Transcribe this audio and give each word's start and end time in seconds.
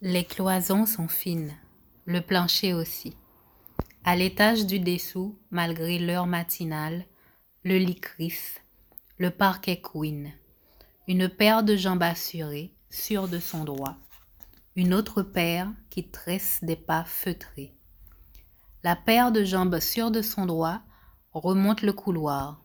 Les 0.00 0.24
cloisons 0.24 0.86
sont 0.86 1.08
fines, 1.08 1.56
le 2.04 2.20
plancher 2.20 2.72
aussi. 2.72 3.16
À 4.04 4.14
l'étage 4.14 4.64
du 4.64 4.78
dessous, 4.78 5.36
malgré 5.50 5.98
l'heure 5.98 6.28
matinale, 6.28 7.04
le 7.64 7.78
lit 7.78 7.98
crisse, 7.98 8.60
le 9.16 9.30
parquet 9.30 9.80
couine, 9.80 10.30
une 11.08 11.28
paire 11.28 11.64
de 11.64 11.74
jambes 11.74 12.04
assurées, 12.04 12.72
sûres 12.90 13.26
de 13.26 13.40
son 13.40 13.64
droit, 13.64 13.96
une 14.76 14.94
autre 14.94 15.22
paire 15.22 15.68
qui 15.90 16.08
tresse 16.08 16.60
des 16.62 16.76
pas 16.76 17.02
feutrés. 17.02 17.74
La 18.84 18.94
paire 18.94 19.32
de 19.32 19.42
jambes 19.42 19.80
sûres 19.80 20.12
de 20.12 20.22
son 20.22 20.46
droit 20.46 20.80
remonte 21.32 21.82
le 21.82 21.92
couloir. 21.92 22.62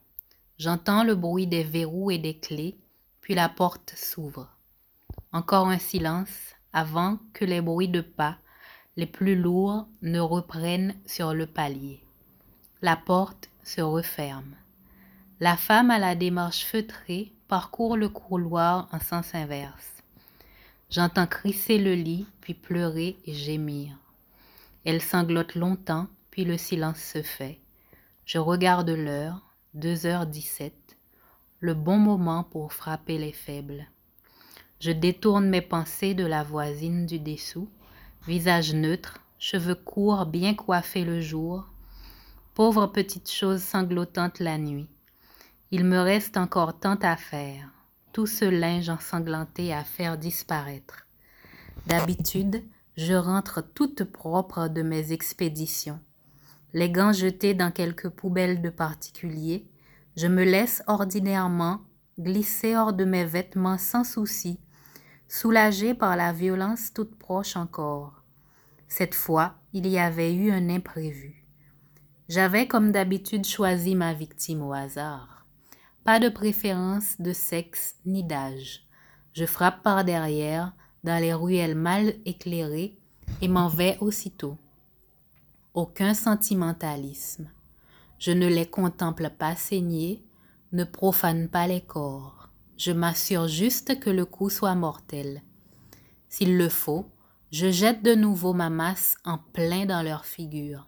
J'entends 0.59 1.03
le 1.03 1.15
bruit 1.15 1.47
des 1.47 1.63
verrous 1.63 2.11
et 2.11 2.19
des 2.19 2.37
clés, 2.37 2.77
puis 3.21 3.33
la 3.33 3.49
porte 3.49 3.95
s'ouvre. 3.97 4.55
Encore 5.31 5.69
un 5.69 5.79
silence 5.79 6.53
avant 6.73 7.17
que 7.33 7.45
les 7.45 7.61
bruits 7.61 7.87
de 7.87 8.01
pas 8.01 8.37
les 8.95 9.07
plus 9.07 9.35
lourds 9.35 9.87
ne 10.01 10.19
reprennent 10.19 10.95
sur 11.05 11.33
le 11.33 11.47
palier. 11.47 11.99
La 12.81 12.95
porte 12.95 13.49
se 13.63 13.81
referme. 13.81 14.55
La 15.39 15.57
femme 15.57 15.89
à 15.89 15.99
la 15.99 16.15
démarche 16.15 16.65
feutrée 16.65 17.31
parcourt 17.47 17.97
le 17.97 18.09
couloir 18.09 18.87
en 18.91 18.99
sens 18.99 19.33
inverse. 19.33 20.03
J'entends 20.89 21.27
crisser 21.27 21.79
le 21.79 21.95
lit, 21.95 22.27
puis 22.41 22.53
pleurer 22.53 23.17
et 23.25 23.33
gémir. 23.33 23.97
Elle 24.85 25.01
sanglote 25.01 25.55
longtemps, 25.55 26.07
puis 26.29 26.45
le 26.45 26.57
silence 26.57 26.99
se 26.99 27.23
fait. 27.23 27.59
Je 28.25 28.37
regarde 28.37 28.89
l'heure, 28.89 29.41
deux 29.73 30.05
heures 30.05 30.27
dix-sept, 30.27 30.97
le 31.59 31.73
bon 31.73 31.97
moment 31.97 32.43
pour 32.43 32.73
frapper 32.73 33.17
les 33.17 33.31
faibles. 33.31 33.87
Je 34.83 34.91
détourne 34.91 35.47
mes 35.47 35.61
pensées 35.61 36.13
de 36.13 36.25
la 36.25 36.43
voisine 36.43 37.05
du 37.05 37.17
dessous, 37.17 37.69
visage 38.27 38.73
neutre, 38.73 39.21
cheveux 39.39 39.75
courts 39.75 40.25
bien 40.25 40.55
coiffés 40.55 41.05
le 41.05 41.21
jour, 41.21 41.69
pauvre 42.53 42.87
petite 42.87 43.31
chose 43.31 43.63
sanglotante 43.63 44.39
la 44.39 44.57
nuit. 44.57 44.89
Il 45.71 45.85
me 45.85 45.99
reste 45.99 46.35
encore 46.35 46.77
tant 46.81 46.97
à 47.01 47.15
faire, 47.15 47.69
tout 48.11 48.25
ce 48.25 48.43
linge 48.43 48.89
ensanglanté 48.89 49.73
à 49.73 49.85
faire 49.85 50.17
disparaître. 50.17 51.07
D'habitude, 51.87 52.61
je 52.97 53.13
rentre 53.13 53.61
toute 53.61 54.03
propre 54.03 54.67
de 54.67 54.81
mes 54.81 55.13
expéditions. 55.13 56.01
Les 56.73 56.89
gants 56.89 57.13
jetés 57.13 57.53
dans 57.53 57.71
quelques 57.71 58.09
poubelles 58.09 58.61
de 58.61 58.69
particuliers, 58.69 59.65
je 60.17 60.27
me 60.27 60.43
laisse 60.43 60.83
ordinairement 60.87 61.79
glisser 62.19 62.75
hors 62.75 62.91
de 62.91 63.05
mes 63.05 63.23
vêtements 63.23 63.77
sans 63.77 64.03
souci 64.03 64.59
soulagé 65.33 65.95
par 65.95 66.15
la 66.15 66.31
violence 66.31 66.93
toute 66.93 67.15
proche 67.15 67.55
encore. 67.55 68.21
Cette 68.87 69.15
fois, 69.15 69.55
il 69.73 69.87
y 69.87 69.97
avait 69.97 70.31
eu 70.31 70.51
un 70.51 70.69
imprévu. 70.69 71.43
J'avais 72.29 72.67
comme 72.67 72.91
d'habitude 72.91 73.43
choisi 73.43 73.95
ma 73.95 74.13
victime 74.13 74.61
au 74.61 74.73
hasard. 74.73 75.47
Pas 76.03 76.19
de 76.19 76.29
préférence 76.29 77.19
de 77.19 77.33
sexe 77.33 77.95
ni 78.05 78.23
d'âge. 78.23 78.85
Je 79.33 79.47
frappe 79.47 79.81
par 79.81 80.05
derrière, 80.05 80.73
dans 81.03 81.19
les 81.19 81.33
ruelles 81.33 81.73
mal 81.73 82.13
éclairées, 82.25 82.99
et 83.41 83.47
m'en 83.47 83.69
vais 83.69 83.97
aussitôt. 84.01 84.59
Aucun 85.73 86.13
sentimentalisme. 86.13 87.49
Je 88.19 88.31
ne 88.31 88.47
les 88.47 88.67
contemple 88.67 89.31
pas 89.31 89.55
saigner, 89.55 90.23
ne 90.73 90.83
profane 90.83 91.49
pas 91.49 91.65
les 91.65 91.81
corps. 91.81 92.42
Je 92.77 92.91
m'assure 92.91 93.47
juste 93.47 93.99
que 93.99 94.09
le 94.09 94.25
coup 94.25 94.49
soit 94.49 94.75
mortel. 94.75 95.41
S'il 96.29 96.57
le 96.57 96.69
faut, 96.69 97.05
je 97.51 97.69
jette 97.69 98.01
de 98.01 98.15
nouveau 98.15 98.53
ma 98.53 98.69
masse 98.69 99.15
en 99.23 99.37
plein 99.37 99.85
dans 99.85 100.01
leur 100.01 100.25
figure. 100.25 100.87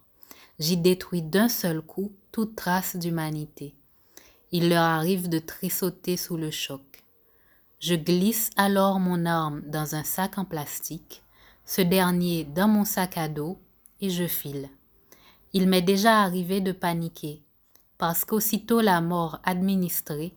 J'y 0.58 0.76
détruis 0.76 1.22
d'un 1.22 1.48
seul 1.48 1.80
coup 1.80 2.12
toute 2.32 2.56
trace 2.56 2.96
d'humanité. 2.96 3.76
Il 4.50 4.68
leur 4.68 4.82
arrive 4.82 5.28
de 5.28 5.38
trissauter 5.38 6.16
sous 6.16 6.36
le 6.36 6.50
choc. 6.50 7.04
Je 7.78 7.94
glisse 7.94 8.50
alors 8.56 8.98
mon 8.98 9.26
arme 9.26 9.62
dans 9.66 9.94
un 9.94 10.02
sac 10.02 10.38
en 10.38 10.44
plastique, 10.44 11.22
ce 11.64 11.82
dernier 11.82 12.44
dans 12.44 12.68
mon 12.68 12.84
sac 12.84 13.18
à 13.18 13.28
dos, 13.28 13.58
et 14.00 14.10
je 14.10 14.26
file. 14.26 14.70
Il 15.52 15.68
m'est 15.68 15.82
déjà 15.82 16.22
arrivé 16.22 16.60
de 16.60 16.72
paniquer, 16.72 17.42
parce 17.98 18.24
qu'aussitôt 18.24 18.80
la 18.80 19.00
mort 19.00 19.40
administrée, 19.44 20.36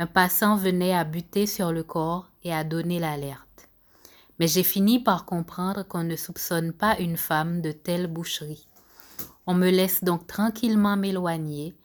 un 0.00 0.06
passant 0.06 0.56
venait 0.56 0.94
à 0.94 1.04
buter 1.04 1.46
sur 1.46 1.72
le 1.72 1.82
corps 1.82 2.30
et 2.42 2.54
à 2.54 2.64
donner 2.64 2.98
l'alerte. 2.98 3.68
Mais 4.38 4.48
j'ai 4.48 4.62
fini 4.62 4.98
par 4.98 5.26
comprendre 5.26 5.82
qu'on 5.82 6.04
ne 6.04 6.16
soupçonne 6.16 6.72
pas 6.72 6.98
une 6.98 7.18
femme 7.18 7.60
de 7.60 7.70
telle 7.70 8.06
boucherie. 8.06 8.66
On 9.46 9.52
me 9.52 9.68
laisse 9.68 10.02
donc 10.02 10.26
tranquillement 10.26 10.96
m'éloigner, 10.96 11.76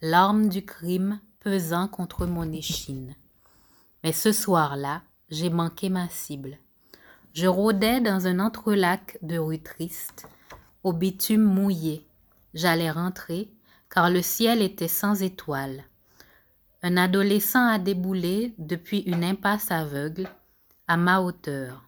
l'arme 0.00 0.48
du 0.48 0.64
crime 0.64 1.18
pesant 1.40 1.88
contre 1.88 2.26
mon 2.26 2.52
échine. 2.52 3.16
Mais 4.04 4.12
ce 4.12 4.30
soir-là, 4.30 5.02
j'ai 5.30 5.50
manqué 5.50 5.88
ma 5.88 6.08
cible. 6.08 6.58
Je 7.32 7.48
rôdais 7.48 8.00
dans 8.00 8.28
un 8.28 8.38
entrelac 8.38 9.18
de 9.20 9.36
rues 9.36 9.64
tristes, 9.64 10.28
au 10.84 10.92
bitume 10.92 11.42
mouillé. 11.42 12.06
J'allais 12.54 12.92
rentrer, 12.92 13.50
car 13.90 14.10
le 14.10 14.22
ciel 14.22 14.62
était 14.62 14.86
sans 14.86 15.22
étoiles. 15.22 15.82
Un 16.86 16.98
adolescent 16.98 17.66
a 17.66 17.78
déboulé 17.78 18.52
depuis 18.58 18.98
une 19.06 19.24
impasse 19.24 19.70
aveugle 19.70 20.28
à 20.86 20.98
ma 20.98 21.22
hauteur. 21.22 21.82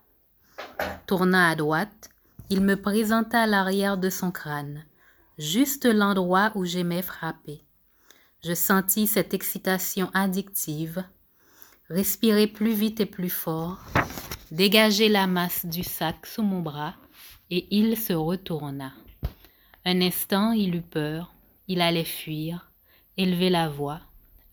Tournant 1.06 1.50
à 1.50 1.54
droite, 1.54 2.08
il 2.48 2.62
me 2.62 2.80
présenta 2.80 3.46
l'arrière 3.46 3.98
de 3.98 4.08
son 4.08 4.30
crâne, 4.30 4.86
juste 5.36 5.84
l'endroit 5.84 6.50
où 6.54 6.64
j'aimais 6.64 7.02
frapper. 7.02 7.60
Je 8.42 8.54
sentis 8.54 9.06
cette 9.06 9.34
excitation 9.34 10.10
addictive, 10.14 11.04
respirer 11.90 12.46
plus 12.46 12.72
vite 12.72 12.98
et 13.00 13.04
plus 13.04 13.28
fort, 13.28 13.84
dégager 14.50 15.10
la 15.10 15.26
masse 15.26 15.66
du 15.66 15.84
sac 15.84 16.24
sous 16.24 16.42
mon 16.42 16.62
bras, 16.62 16.94
et 17.50 17.68
il 17.70 17.98
se 17.98 18.14
retourna. 18.14 18.94
Un 19.84 20.00
instant, 20.00 20.52
il 20.52 20.74
eut 20.74 20.80
peur, 20.80 21.34
il 21.68 21.82
allait 21.82 22.02
fuir, 22.02 22.72
élever 23.18 23.50
la 23.50 23.68
voix. 23.68 24.00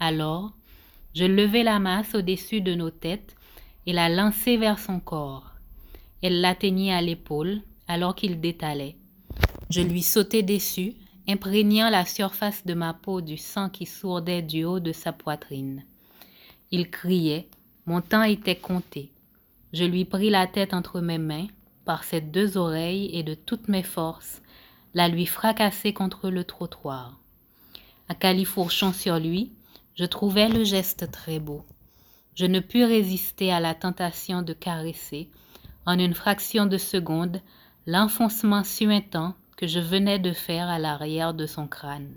Alors, 0.06 0.52
je 1.16 1.24
levai 1.24 1.64
la 1.64 1.80
masse 1.80 2.14
au-dessus 2.14 2.60
de 2.60 2.76
nos 2.76 2.90
têtes 2.90 3.38
et 3.86 3.94
la 3.94 4.10
lançai 4.10 4.58
vers 4.58 4.78
son 4.78 5.00
corps. 5.00 5.52
Elle 6.22 6.42
l'atteignit 6.42 6.92
à 6.92 7.02
l'épaule 7.02 7.62
alors 7.88 8.14
qu'il 8.14 8.42
détalait. 8.42 8.98
Je 9.70 9.80
lui 9.80 10.02
sautai 10.02 10.44
dessus, 10.44 10.94
imprégnant 11.26 11.90
la 11.90 12.06
surface 12.06 12.66
de 12.66 12.74
ma 12.74 12.94
peau 12.94 13.22
du 13.22 13.38
sang 13.38 13.70
qui 13.70 13.86
sourdait 13.86 14.42
du 14.42 14.66
haut 14.66 14.82
de 14.82 14.92
sa 14.92 15.14
poitrine. 15.14 15.86
Il 16.72 16.90
criait, 16.90 17.48
mon 17.86 18.02
temps 18.02 18.24
était 18.24 18.58
compté. 18.58 19.10
Je 19.72 19.86
lui 19.86 20.04
pris 20.04 20.30
la 20.30 20.48
tête 20.48 20.74
entre 20.74 21.00
mes 21.00 21.18
mains, 21.18 21.48
par 21.86 22.04
ses 22.04 22.20
deux 22.20 22.58
oreilles 22.58 23.10
et 23.14 23.24
de 23.24 23.36
toutes 23.36 23.70
mes 23.70 23.84
forces, 23.84 24.42
la 24.94 25.08
lui 25.08 25.26
fracassai 25.26 25.94
contre 25.94 26.30
le 26.30 26.44
trottoir. 26.44 27.18
À 28.10 28.16
califourchon 28.16 28.92
sur 28.92 29.18
lui, 29.18 29.54
je 29.96 30.06
trouvais 30.06 30.50
le 30.50 30.64
geste 30.64 31.12
très 31.12 31.40
beau. 31.40 31.64
Je 32.36 32.46
ne 32.46 32.60
pus 32.60 32.84
résister 32.84 33.52
à 33.52 33.60
la 33.60 33.76
tentation 33.76 34.42
de 34.42 34.54
caresser, 34.54 35.30
en 35.86 36.00
une 36.00 36.16
fraction 36.16 36.66
de 36.66 36.78
seconde, 36.78 37.42
l'enfoncement 37.86 38.64
suintant 38.64 39.36
que 39.58 39.68
je 39.68 39.80
venais 39.80 40.20
de 40.20 40.34
faire 40.34 40.68
à 40.68 40.80
l'arrière 40.80 41.34
de 41.34 41.46
son 41.46 41.68
crâne. 41.68 42.12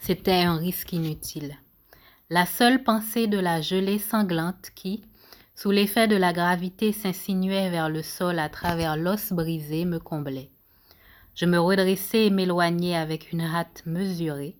C'était 0.00 0.42
un 0.42 0.56
risque 0.56 0.92
inutile. 0.92 1.56
La 2.28 2.44
seule 2.44 2.82
pensée 2.82 3.26
de 3.26 3.38
la 3.38 3.62
gelée 3.62 3.98
sanglante 3.98 4.70
qui, 4.74 5.02
sous 5.54 5.70
l'effet 5.70 6.08
de 6.08 6.16
la 6.16 6.32
gravité, 6.32 6.92
s'insinuait 6.92 7.70
vers 7.70 7.88
le 7.88 8.02
sol 8.02 8.38
à 8.38 8.48
travers 8.48 8.96
l'os 8.96 9.32
brisé 9.32 9.84
me 9.84 9.98
comblait. 9.98 10.50
Je 11.34 11.46
me 11.46 11.58
redressai 11.58 12.26
et 12.26 12.30
m'éloignai 12.30 12.96
avec 12.96 13.32
une 13.32 13.40
hâte 13.40 13.82
mesurée, 13.86 14.56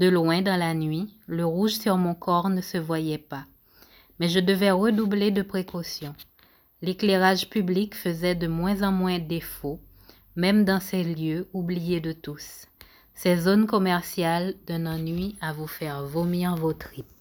de 0.00 0.08
loin 0.08 0.40
dans 0.40 0.58
la 0.58 0.72
nuit, 0.72 1.14
le 1.26 1.44
rouge 1.44 1.74
sur 1.74 1.98
mon 1.98 2.14
corps 2.14 2.48
ne 2.48 2.62
se 2.62 2.78
voyait 2.78 3.18
pas, 3.18 3.44
mais 4.18 4.30
je 4.30 4.40
devais 4.40 4.70
redoubler 4.70 5.30
de 5.30 5.42
précautions. 5.42 6.14
L'éclairage 6.80 7.50
public 7.50 7.94
faisait 7.94 8.34
de 8.34 8.46
moins 8.46 8.82
en 8.82 8.92
moins 8.92 9.18
défaut, 9.18 9.78
même 10.36 10.64
dans 10.64 10.80
ces 10.80 11.04
lieux 11.04 11.50
oubliés 11.52 12.00
de 12.00 12.12
tous, 12.12 12.66
ces 13.12 13.36
zones 13.36 13.66
commerciales 13.66 14.54
d'un 14.66 14.86
ennui 14.86 15.36
à 15.42 15.52
vous 15.52 15.66
faire 15.66 16.02
vomir 16.06 16.56
vos 16.56 16.72
tripes. 16.72 17.19